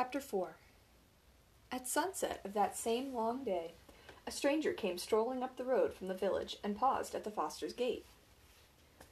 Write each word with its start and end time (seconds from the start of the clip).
Chapter 0.00 0.20
4 0.20 0.56
At 1.70 1.86
sunset 1.86 2.40
of 2.42 2.54
that 2.54 2.74
same 2.74 3.12
long 3.12 3.44
day, 3.44 3.72
a 4.26 4.30
stranger 4.30 4.72
came 4.72 4.96
strolling 4.96 5.42
up 5.42 5.58
the 5.58 5.64
road 5.64 5.92
from 5.92 6.08
the 6.08 6.14
village 6.14 6.56
and 6.64 6.74
paused 6.74 7.14
at 7.14 7.22
the 7.22 7.30
Fosters' 7.30 7.74
gate. 7.74 8.06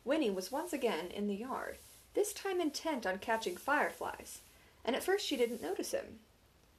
Winnie 0.07 0.31
was 0.31 0.51
once 0.51 0.73
again 0.73 1.11
in 1.11 1.27
the 1.27 1.35
yard, 1.35 1.77
this 2.15 2.33
time 2.33 2.59
intent 2.59 3.05
on 3.05 3.19
catching 3.19 3.55
fireflies, 3.55 4.41
and 4.83 4.97
at 4.97 5.03
first 5.03 5.27
she 5.27 5.37
didn't 5.37 5.61
notice 5.61 5.91
him. 5.91 6.21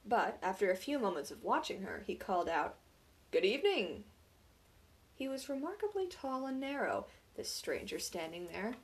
But 0.04 0.38
after 0.42 0.72
a 0.72 0.76
few 0.76 0.98
moments 0.98 1.30
of 1.30 1.44
watching 1.44 1.82
her, 1.82 2.02
he 2.04 2.16
called 2.16 2.48
out, 2.48 2.74
Good 3.30 3.44
evening! 3.44 4.02
He 5.14 5.28
was 5.28 5.48
remarkably 5.48 6.08
tall 6.08 6.46
and 6.46 6.58
narrow, 6.58 7.06
this 7.36 7.48
stranger 7.48 8.00
standing 8.00 8.48
there. 8.48 8.74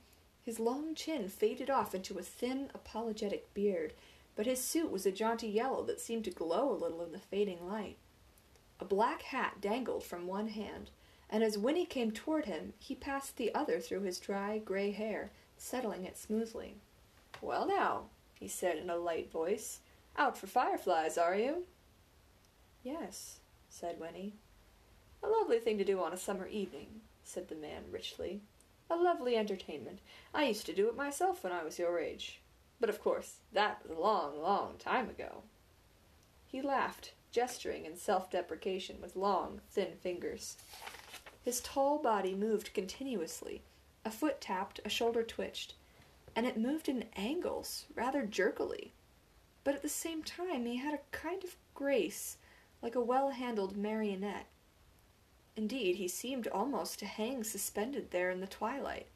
His 0.45 0.57
long 0.57 0.95
chin 0.95 1.27
faded 1.27 1.69
off 1.69 1.93
into 1.93 2.17
a 2.17 2.23
thin, 2.23 2.69
apologetic 2.73 3.53
beard, 3.53 3.91
but 4.37 4.45
his 4.45 4.63
suit 4.63 4.91
was 4.91 5.05
a 5.07 5.11
jaunty 5.11 5.47
yellow 5.47 5.83
that 5.83 5.99
seemed 5.99 6.23
to 6.23 6.29
glow 6.29 6.71
a 6.71 6.77
little 6.77 7.03
in 7.03 7.11
the 7.11 7.19
fading 7.19 7.67
light. 7.67 7.97
A 8.79 8.85
black 8.85 9.23
hat 9.23 9.59
dangled 9.59 10.03
from 10.03 10.27
one 10.27 10.49
hand, 10.49 10.91
and 11.27 11.43
as 11.43 11.57
Winnie 11.57 11.87
came 11.87 12.11
toward 12.11 12.45
him, 12.45 12.73
he 12.77 12.93
passed 12.93 13.35
the 13.35 13.53
other 13.55 13.79
through 13.79 14.01
his 14.01 14.19
dry, 14.19 14.59
gray 14.59 14.91
hair, 14.91 15.31
settling 15.57 16.05
it 16.05 16.19
smoothly. 16.19 16.75
Well, 17.41 17.67
now, 17.67 18.03
he 18.35 18.47
said 18.47 18.77
in 18.77 18.91
a 18.91 18.95
light 18.95 19.31
voice, 19.31 19.79
out 20.15 20.37
for 20.37 20.45
fireflies, 20.45 21.17
are 21.17 21.35
you? 21.35 21.63
Yes, 22.83 23.39
said 23.71 23.99
Winnie. 23.99 24.35
A 25.23 25.27
lovely 25.27 25.57
thing 25.57 25.79
to 25.79 25.83
do 25.83 25.99
on 25.99 26.13
a 26.13 26.17
summer 26.17 26.47
evening, 26.47 27.01
said 27.23 27.47
the 27.47 27.55
man 27.55 27.85
richly. 27.91 28.41
A 28.87 28.95
lovely 28.95 29.35
entertainment. 29.35 29.97
I 30.31 30.45
used 30.45 30.67
to 30.67 30.75
do 30.75 30.87
it 30.89 30.95
myself 30.95 31.43
when 31.43 31.51
I 31.51 31.63
was 31.63 31.79
your 31.79 31.99
age. 31.99 32.39
But 32.79 32.89
of 32.89 33.01
course, 33.01 33.37
that 33.53 33.81
was 33.83 33.97
a 33.97 33.99
long, 33.99 34.41
long 34.41 34.75
time 34.77 35.09
ago. 35.09 35.43
He 36.45 36.61
laughed, 36.61 37.13
gesturing 37.31 37.85
in 37.85 37.95
self 37.95 38.29
deprecation 38.29 39.01
with 39.01 39.15
long, 39.15 39.61
thin 39.69 39.95
fingers. 39.95 40.57
His 41.43 41.61
tall 41.61 41.97
body 41.97 42.35
moved 42.35 42.73
continuously. 42.73 43.61
A 44.05 44.11
foot 44.11 44.39
tapped, 44.39 44.79
a 44.85 44.89
shoulder 44.89 45.23
twitched, 45.23 45.73
and 46.35 46.45
it 46.45 46.57
moved 46.57 46.87
in 46.87 47.05
angles, 47.15 47.85
rather 47.95 48.23
jerkily. 48.23 48.93
But 49.63 49.75
at 49.75 49.81
the 49.81 49.89
same 49.89 50.23
time, 50.23 50.65
he 50.65 50.77
had 50.77 50.93
a 50.93 50.99
kind 51.11 51.43
of 51.43 51.57
grace, 51.73 52.37
like 52.81 52.95
a 52.95 53.01
well 53.01 53.31
handled 53.31 53.75
marionette. 53.75 54.45
Indeed, 55.55 55.95
he 55.95 56.07
seemed 56.07 56.47
almost 56.47 56.99
to 56.99 57.05
hang 57.05 57.43
suspended 57.43 58.11
there 58.11 58.29
in 58.29 58.39
the 58.39 58.47
twilight. 58.47 59.07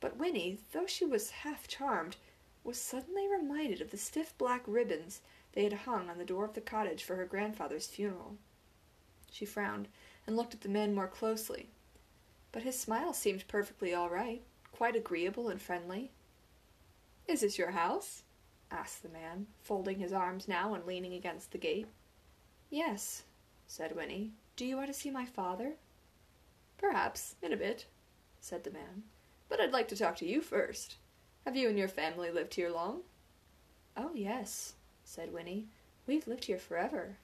But 0.00 0.16
Winnie, 0.16 0.60
though 0.72 0.86
she 0.86 1.04
was 1.04 1.30
half 1.30 1.66
charmed, 1.66 2.16
was 2.64 2.80
suddenly 2.80 3.28
reminded 3.28 3.80
of 3.80 3.90
the 3.90 3.98
stiff 3.98 4.36
black 4.38 4.62
ribbons 4.66 5.20
they 5.52 5.64
had 5.64 5.72
hung 5.72 6.10
on 6.10 6.18
the 6.18 6.24
door 6.24 6.44
of 6.44 6.54
the 6.54 6.60
cottage 6.60 7.04
for 7.04 7.16
her 7.16 7.26
grandfather's 7.26 7.86
funeral. 7.86 8.36
She 9.30 9.44
frowned 9.44 9.88
and 10.26 10.36
looked 10.36 10.54
at 10.54 10.62
the 10.62 10.68
man 10.68 10.94
more 10.94 11.06
closely. 11.06 11.68
But 12.50 12.62
his 12.62 12.78
smile 12.78 13.12
seemed 13.12 13.46
perfectly 13.46 13.92
all 13.92 14.08
right, 14.08 14.42
quite 14.72 14.96
agreeable 14.96 15.48
and 15.48 15.60
friendly. 15.60 16.10
Is 17.28 17.42
this 17.42 17.58
your 17.58 17.72
house? 17.72 18.22
asked 18.70 19.02
the 19.02 19.08
man, 19.08 19.46
folding 19.62 19.98
his 19.98 20.12
arms 20.12 20.48
now 20.48 20.74
and 20.74 20.84
leaning 20.84 21.14
against 21.14 21.52
the 21.52 21.58
gate. 21.58 21.86
Yes, 22.70 23.24
said 23.66 23.94
Winnie. 23.94 24.32
Do 24.56 24.64
you 24.64 24.76
want 24.76 24.88
to 24.88 24.94
see 24.94 25.10
my 25.10 25.24
father? 25.24 25.74
Perhaps, 26.78 27.36
in 27.42 27.52
a 27.52 27.56
bit, 27.56 27.86
said 28.40 28.64
the 28.64 28.70
man. 28.70 29.04
But 29.48 29.60
I'd 29.60 29.72
like 29.72 29.88
to 29.88 29.96
talk 29.96 30.16
to 30.16 30.26
you 30.26 30.40
first. 30.40 30.96
Have 31.44 31.56
you 31.56 31.68
and 31.68 31.78
your 31.78 31.88
family 31.88 32.30
lived 32.30 32.54
here 32.54 32.70
long? 32.70 33.02
Oh, 33.96 34.12
yes, 34.14 34.74
said 35.04 35.32
Winnie. 35.32 35.66
We've 36.06 36.26
lived 36.26 36.44
here 36.44 36.58
forever. 36.58 37.18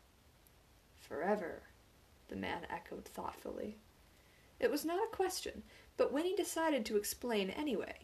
Forever, 0.95 1.63
the 2.29 2.37
man 2.37 2.67
echoed 2.69 3.07
thoughtfully. 3.07 3.77
It 4.59 4.71
was 4.71 4.85
not 4.85 5.03
a 5.03 5.17
question, 5.17 5.63
but 5.97 6.13
Winnie 6.13 6.37
decided 6.37 6.85
to 6.85 6.99
explain 6.99 7.49
anyway. 7.49 7.95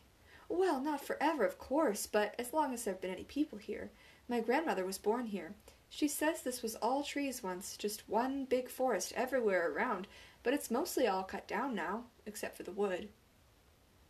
Well, 0.48 0.80
not 0.80 1.04
forever, 1.04 1.44
of 1.44 1.58
course, 1.58 2.06
but 2.06 2.34
as 2.38 2.54
long 2.54 2.72
as 2.72 2.84
there 2.84 2.94
have 2.94 3.00
been 3.02 3.10
any 3.10 3.24
people 3.24 3.58
here. 3.58 3.90
My 4.26 4.40
grandmother 4.40 4.86
was 4.86 4.96
born 4.96 5.26
here. 5.26 5.54
She 5.90 6.08
says 6.08 6.40
this 6.40 6.62
was 6.62 6.76
all 6.76 7.02
trees 7.02 7.42
once, 7.42 7.76
just 7.76 8.08
one 8.08 8.46
big 8.46 8.70
forest 8.70 9.12
everywhere 9.14 9.70
around, 9.70 10.06
but 10.42 10.54
it's 10.54 10.70
mostly 10.70 11.06
all 11.06 11.24
cut 11.24 11.46
down 11.46 11.74
now, 11.74 12.04
except 12.24 12.56
for 12.56 12.62
the 12.62 12.72
wood. 12.72 13.10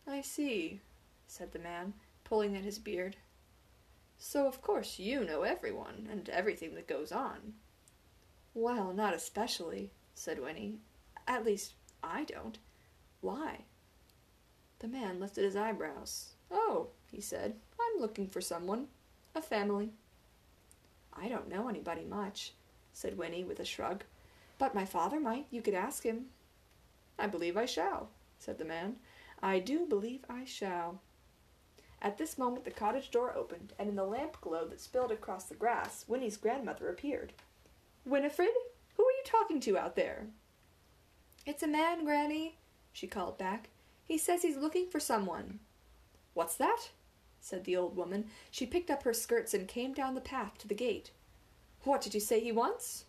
I 0.07 0.21
see, 0.21 0.79
said 1.27 1.51
the 1.51 1.59
man, 1.59 1.93
pulling 2.23 2.55
at 2.55 2.63
his 2.63 2.79
beard. 2.79 3.17
So 4.17 4.47
of 4.47 4.61
course 4.61 4.97
you 4.97 5.23
know 5.23 5.43
everyone, 5.43 6.07
and 6.11 6.27
everything 6.29 6.73
that 6.75 6.87
goes 6.87 7.11
on. 7.11 7.53
Well, 8.53 8.91
not 8.91 9.13
especially, 9.13 9.91
said 10.15 10.39
Winnie. 10.41 10.79
At 11.27 11.45
least, 11.45 11.73
I 12.01 12.23
don't. 12.23 12.57
Why? 13.21 13.65
The 14.79 14.87
man 14.87 15.19
lifted 15.19 15.43
his 15.43 15.55
eyebrows. 15.55 16.33
Oh, 16.49 16.87
he 17.11 17.21
said, 17.21 17.55
I'm 17.79 18.01
looking 18.01 18.27
for 18.27 18.41
someone. 18.41 18.87
A 19.35 19.41
family. 19.41 19.91
I 21.13 21.27
don't 21.27 21.49
know 21.49 21.67
anybody 21.67 22.05
much, 22.05 22.53
said 22.93 23.17
Winnie 23.17 23.43
with 23.43 23.59
a 23.59 23.65
shrug. 23.65 24.03
But 24.57 24.73
my 24.73 24.85
father 24.85 25.19
might. 25.19 25.47
You 25.51 25.61
could 25.61 25.73
ask 25.73 26.03
him. 26.03 26.27
I 27.19 27.27
believe 27.27 27.57
I 27.57 27.65
shall, 27.65 28.09
said 28.39 28.57
the 28.57 28.65
man. 28.65 28.95
I 29.41 29.59
do 29.59 29.85
believe 29.85 30.25
I 30.29 30.45
shall. 30.45 31.01
At 32.01 32.17
this 32.17 32.37
moment 32.37 32.65
the 32.65 32.71
cottage 32.71 33.11
door 33.11 33.35
opened, 33.35 33.73
and 33.79 33.89
in 33.89 33.95
the 33.95 34.03
lamp 34.03 34.39
glow 34.41 34.65
that 34.67 34.79
spilled 34.79 35.11
across 35.11 35.45
the 35.45 35.55
grass, 35.55 36.05
Winnie's 36.07 36.37
grandmother 36.37 36.89
appeared. 36.89 37.33
Winifred, 38.05 38.49
who 38.95 39.03
are 39.03 39.11
you 39.11 39.23
talking 39.25 39.59
to 39.61 39.77
out 39.77 39.95
there? 39.95 40.27
It's 41.45 41.63
a 41.63 41.67
man, 41.67 42.03
Granny, 42.05 42.57
she 42.93 43.07
called 43.07 43.37
back. 43.37 43.69
He 44.05 44.17
says 44.17 44.41
he's 44.41 44.57
looking 44.57 44.89
for 44.89 44.99
someone. 44.99 45.59
What's 46.33 46.55
that? 46.55 46.89
said 47.39 47.63
the 47.63 47.77
old 47.77 47.95
woman. 47.95 48.25
She 48.51 48.65
picked 48.65 48.89
up 48.89 49.03
her 49.03 49.13
skirts 49.13 49.53
and 49.53 49.67
came 49.67 49.93
down 49.93 50.15
the 50.15 50.21
path 50.21 50.57
to 50.59 50.67
the 50.67 50.75
gate. 50.75 51.11
What 51.83 52.01
did 52.01 52.13
you 52.13 52.19
say 52.19 52.39
he 52.39 52.51
wants? 52.51 53.05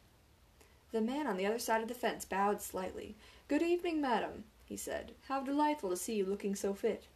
The 0.92 1.00
man 1.00 1.26
on 1.26 1.36
the 1.36 1.46
other 1.46 1.58
side 1.58 1.82
of 1.82 1.88
the 1.88 1.94
fence 1.94 2.24
bowed 2.24 2.62
slightly. 2.62 3.16
Good 3.48 3.62
evening, 3.62 4.00
madam, 4.00 4.44
he 4.64 4.76
said. 4.76 5.12
How 5.28 5.40
delightful 5.40 5.90
to 5.90 5.96
see 5.96 6.14
you 6.14 6.24
looking 6.24 6.54
so 6.54 6.74
fit. 6.74 7.06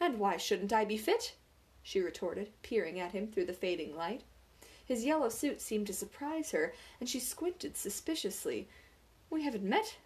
And 0.00 0.18
why 0.18 0.36
shouldn't 0.36 0.72
I 0.72 0.84
be 0.84 0.96
fit? 0.96 1.34
she 1.82 2.00
retorted, 2.00 2.50
peering 2.62 3.00
at 3.00 3.12
him 3.12 3.26
through 3.26 3.46
the 3.46 3.52
fading 3.52 3.96
light. 3.96 4.22
His 4.84 5.04
yellow 5.04 5.28
suit 5.28 5.60
seemed 5.60 5.86
to 5.86 5.92
surprise 5.92 6.50
her, 6.50 6.74
and 7.00 7.08
she 7.08 7.20
squinted 7.20 7.76
suspiciously. 7.76 8.68
We 9.30 9.42
haven't 9.42 9.64
met, 9.64 9.96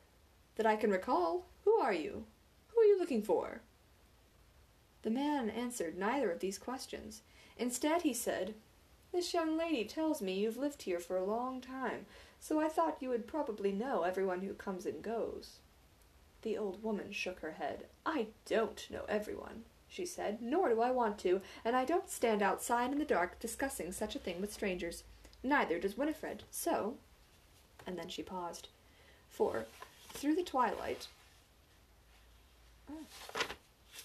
that 0.56 0.66
I 0.66 0.76
can 0.76 0.90
recall. 0.90 1.46
Who 1.64 1.72
are 1.74 1.92
you? 1.92 2.24
Who 2.68 2.80
are 2.80 2.84
you 2.84 2.98
looking 2.98 3.22
for? 3.22 3.60
The 5.02 5.10
man 5.10 5.50
answered 5.50 5.98
neither 5.98 6.30
of 6.30 6.40
these 6.40 6.58
questions. 6.58 7.22
Instead, 7.58 8.02
he 8.02 8.12
said, 8.12 8.54
This 9.12 9.32
young 9.32 9.56
lady 9.56 9.84
tells 9.84 10.20
me 10.20 10.38
you've 10.38 10.56
lived 10.56 10.82
here 10.82 10.98
for 10.98 11.16
a 11.16 11.24
long 11.24 11.60
time, 11.60 12.06
so 12.40 12.60
I 12.60 12.68
thought 12.68 13.00
you 13.00 13.08
would 13.10 13.26
probably 13.26 13.72
know 13.72 14.02
everyone 14.02 14.40
who 14.40 14.54
comes 14.54 14.84
and 14.84 15.02
goes. 15.02 15.58
The 16.42 16.58
old 16.58 16.82
woman 16.82 17.12
shook 17.12 17.40
her 17.40 17.52
head. 17.52 17.86
I 18.04 18.28
don't 18.46 18.86
know 18.90 19.04
everyone, 19.08 19.64
she 19.96 20.04
said, 20.04 20.42
nor 20.42 20.68
do 20.68 20.82
I 20.82 20.90
want 20.90 21.18
to, 21.20 21.40
and 21.64 21.74
I 21.74 21.86
don't 21.86 22.10
stand 22.10 22.42
outside 22.42 22.92
in 22.92 22.98
the 22.98 23.04
dark 23.06 23.40
discussing 23.40 23.92
such 23.92 24.14
a 24.14 24.18
thing 24.18 24.42
with 24.42 24.52
strangers. 24.52 25.04
Neither 25.42 25.78
does 25.78 25.96
Winifred, 25.96 26.42
so. 26.50 26.96
And 27.86 27.98
then 27.98 28.10
she 28.10 28.22
paused. 28.22 28.68
For, 29.30 29.64
through 30.12 30.34
the 30.34 30.42
twilight, 30.42 31.08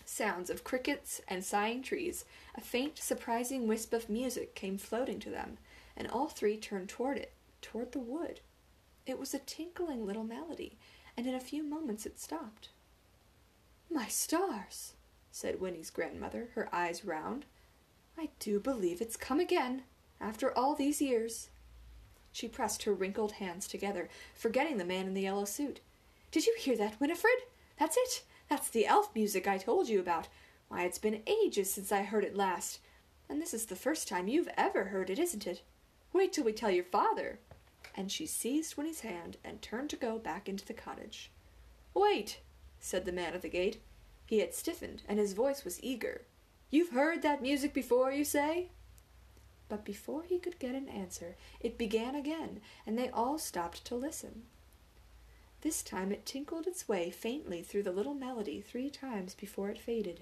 sounds 0.05 0.49
of 0.49 0.63
crickets 0.63 1.19
and 1.27 1.43
sighing 1.43 1.83
trees, 1.83 2.23
a 2.55 2.61
faint, 2.61 2.97
surprising 2.97 3.67
wisp 3.67 3.91
of 3.91 4.09
music 4.09 4.55
came 4.55 4.77
floating 4.77 5.19
to 5.19 5.29
them, 5.29 5.57
and 5.97 6.07
all 6.07 6.29
three 6.29 6.55
turned 6.55 6.87
toward 6.87 7.17
it, 7.17 7.33
toward 7.61 7.91
the 7.91 7.99
wood. 7.99 8.39
It 9.05 9.19
was 9.19 9.33
a 9.33 9.39
tinkling 9.39 10.05
little 10.05 10.23
melody, 10.23 10.77
and 11.17 11.27
in 11.27 11.35
a 11.35 11.39
few 11.41 11.63
moments 11.63 12.05
it 12.05 12.17
stopped. 12.17 12.69
My 13.89 14.07
stars, 14.07 14.93
said 15.31 15.59
Winnie's 15.59 15.89
grandmother, 15.89 16.49
her 16.55 16.69
eyes 16.73 17.05
round. 17.05 17.45
I 18.17 18.29
do 18.39 18.59
believe 18.59 19.01
it's 19.01 19.17
come 19.17 19.39
again, 19.39 19.83
after 20.19 20.55
all 20.57 20.75
these 20.75 21.01
years. 21.01 21.49
She 22.31 22.47
pressed 22.47 22.83
her 22.83 22.93
wrinkled 22.93 23.33
hands 23.33 23.67
together, 23.67 24.09
forgetting 24.35 24.77
the 24.77 24.85
man 24.85 25.07
in 25.07 25.13
the 25.13 25.21
yellow 25.21 25.45
suit. 25.45 25.79
Did 26.31 26.45
you 26.45 26.55
hear 26.57 26.77
that, 26.77 26.99
Winifred? 26.99 27.43
That's 27.77 27.97
it. 27.97 28.23
That's 28.49 28.69
the 28.69 28.85
elf 28.85 29.09
music 29.15 29.47
I 29.47 29.57
told 29.57 29.89
you 29.89 29.99
about. 29.99 30.27
Why, 30.67 30.83
it's 30.83 30.97
been 30.97 31.23
ages 31.25 31.71
since 31.71 31.91
I 31.91 32.03
heard 32.03 32.23
it 32.23 32.35
last. 32.35 32.79
And 33.27 33.41
this 33.41 33.53
is 33.53 33.65
the 33.65 33.75
first 33.75 34.07
time 34.07 34.27
you've 34.27 34.49
ever 34.57 34.85
heard 34.85 35.09
it, 35.09 35.19
isn't 35.19 35.47
it? 35.47 35.61
Wait 36.13 36.33
till 36.33 36.43
we 36.43 36.53
tell 36.53 36.71
your 36.71 36.83
father. 36.83 37.39
And 37.95 38.11
she 38.11 38.25
seized 38.25 38.77
Winnie's 38.77 39.01
hand 39.01 39.37
and 39.43 39.61
turned 39.61 39.89
to 39.89 39.95
go 39.95 40.17
back 40.17 40.47
into 40.47 40.65
the 40.65 40.73
cottage. 40.73 41.31
Wait, 41.93 42.39
said 42.79 43.05
the 43.05 43.11
man 43.11 43.33
at 43.33 43.41
the 43.41 43.49
gate. 43.49 43.81
He 44.31 44.39
had 44.39 44.53
stiffened, 44.53 45.03
and 45.09 45.19
his 45.19 45.33
voice 45.33 45.65
was 45.65 45.83
eager. 45.83 46.21
You've 46.69 46.91
heard 46.91 47.21
that 47.21 47.41
music 47.41 47.73
before, 47.73 48.13
you 48.13 48.23
say? 48.23 48.69
But 49.67 49.83
before 49.83 50.23
he 50.23 50.39
could 50.39 50.57
get 50.57 50.73
an 50.73 50.87
answer, 50.87 51.35
it 51.59 51.77
began 51.77 52.15
again, 52.15 52.61
and 52.87 52.97
they 52.97 53.09
all 53.09 53.37
stopped 53.37 53.83
to 53.83 53.95
listen. 53.95 54.43
This 55.59 55.83
time 55.83 56.13
it 56.13 56.25
tinkled 56.25 56.65
its 56.65 56.87
way 56.87 57.09
faintly 57.09 57.61
through 57.61 57.83
the 57.83 57.91
little 57.91 58.13
melody 58.13 58.61
three 58.61 58.89
times 58.89 59.33
before 59.35 59.67
it 59.67 59.77
faded. 59.77 60.21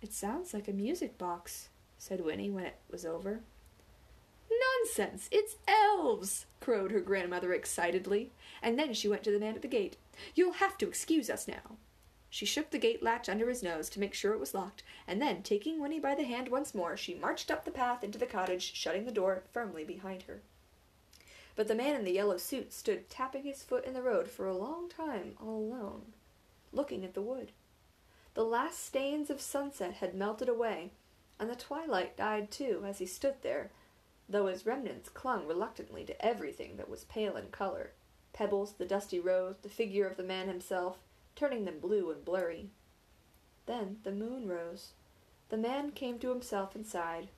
It 0.00 0.14
sounds 0.14 0.54
like 0.54 0.66
a 0.66 0.72
music 0.72 1.18
box, 1.18 1.68
said 1.98 2.24
Winnie 2.24 2.48
when 2.48 2.64
it 2.64 2.78
was 2.90 3.04
over. 3.04 3.40
Nonsense! 4.50 5.28
It's 5.30 5.56
elves! 5.68 6.46
crowed 6.60 6.92
her 6.92 7.00
grandmother 7.00 7.52
excitedly, 7.52 8.32
and 8.62 8.78
then 8.78 8.94
she 8.94 9.06
went 9.06 9.22
to 9.24 9.30
the 9.30 9.38
man 9.38 9.54
at 9.54 9.60
the 9.60 9.68
gate. 9.68 9.98
You'll 10.34 10.54
have 10.54 10.78
to 10.78 10.88
excuse 10.88 11.28
us 11.28 11.46
now. 11.46 11.76
She 12.32 12.46
shook 12.46 12.70
the 12.70 12.78
gate 12.78 13.02
latch 13.02 13.28
under 13.28 13.48
his 13.48 13.60
nose 13.62 13.90
to 13.90 13.98
make 13.98 14.14
sure 14.14 14.32
it 14.32 14.38
was 14.38 14.54
locked, 14.54 14.84
and 15.04 15.20
then, 15.20 15.42
taking 15.42 15.80
Winnie 15.80 15.98
by 15.98 16.14
the 16.14 16.22
hand 16.22 16.48
once 16.48 16.74
more, 16.74 16.96
she 16.96 17.12
marched 17.12 17.50
up 17.50 17.64
the 17.64 17.72
path 17.72 18.04
into 18.04 18.18
the 18.18 18.26
cottage, 18.26 18.72
shutting 18.72 19.04
the 19.04 19.10
door 19.10 19.42
firmly 19.52 19.82
behind 19.82 20.22
her. 20.22 20.40
But 21.56 21.66
the 21.66 21.74
man 21.74 21.96
in 21.96 22.04
the 22.04 22.12
yellow 22.12 22.36
suit 22.36 22.72
stood 22.72 23.10
tapping 23.10 23.42
his 23.42 23.64
foot 23.64 23.84
in 23.84 23.94
the 23.94 24.02
road 24.02 24.28
for 24.28 24.46
a 24.46 24.56
long 24.56 24.88
time 24.88 25.36
all 25.40 25.58
alone, 25.58 26.12
looking 26.72 27.04
at 27.04 27.14
the 27.14 27.20
wood. 27.20 27.50
The 28.34 28.44
last 28.44 28.78
stains 28.78 29.28
of 29.28 29.40
sunset 29.40 29.94
had 29.94 30.14
melted 30.14 30.48
away, 30.48 30.92
and 31.40 31.50
the 31.50 31.56
twilight 31.56 32.16
died 32.16 32.52
too 32.52 32.84
as 32.86 32.98
he 32.98 33.06
stood 33.06 33.42
there, 33.42 33.72
though 34.28 34.46
his 34.46 34.64
remnants 34.64 35.08
clung 35.08 35.48
reluctantly 35.48 36.04
to 36.04 36.24
everything 36.24 36.76
that 36.76 36.88
was 36.88 37.02
pale 37.04 37.36
in 37.36 37.48
color 37.48 37.90
pebbles, 38.32 38.74
the 38.74 38.86
dusty 38.86 39.18
road, 39.18 39.56
the 39.62 39.68
figure 39.68 40.06
of 40.06 40.16
the 40.16 40.22
man 40.22 40.46
himself, 40.46 40.98
turning 41.40 41.64
them 41.64 41.78
blue 41.78 42.10
and 42.10 42.22
blurry. 42.22 42.68
Then 43.64 43.96
the 44.04 44.12
moon 44.12 44.46
rose. 44.46 44.92
The 45.48 45.56
man 45.56 45.92
came 45.92 46.18
to 46.18 46.28
himself 46.28 46.74
and 46.74 46.86
sighed. 46.86 47.28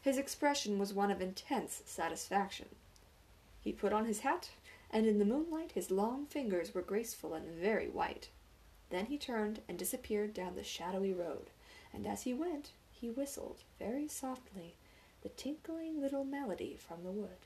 His 0.00 0.16
expression 0.16 0.78
was 0.78 0.94
one 0.94 1.10
of 1.10 1.20
intense 1.20 1.82
satisfaction. 1.84 2.68
He 3.60 3.72
put 3.72 3.92
on 3.92 4.06
his 4.06 4.20
hat, 4.20 4.48
and 4.90 5.06
in 5.06 5.18
the 5.18 5.26
moonlight 5.26 5.72
his 5.72 5.90
long 5.90 6.24
fingers 6.24 6.74
were 6.74 6.80
graceful 6.80 7.34
and 7.34 7.46
very 7.46 7.88
white. 7.88 8.30
Then 8.88 9.06
he 9.06 9.18
turned 9.18 9.60
and 9.68 9.78
disappeared 9.78 10.32
down 10.32 10.54
the 10.54 10.64
shadowy 10.64 11.12
road, 11.12 11.50
and 11.92 12.06
as 12.06 12.22
he 12.22 12.32
went 12.32 12.70
he 12.90 13.10
whistled 13.10 13.58
very 13.78 14.08
softly 14.08 14.76
the 15.22 15.28
tinkling 15.28 16.00
little 16.00 16.24
melody 16.24 16.78
from 16.78 17.04
the 17.04 17.10
wood. 17.10 17.36